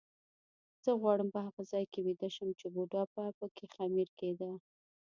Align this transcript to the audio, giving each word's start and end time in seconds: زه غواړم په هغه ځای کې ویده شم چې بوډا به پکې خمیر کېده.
زه 0.83 0.91
غواړم 1.01 1.29
په 1.35 1.39
هغه 1.45 1.61
ځای 1.71 1.85
کې 1.91 1.99
ویده 2.05 2.29
شم 2.35 2.49
چې 2.59 2.65
بوډا 2.73 3.03
به 3.13 3.23
پکې 3.39 3.65
خمیر 3.75 4.09
کېده. 4.19 4.51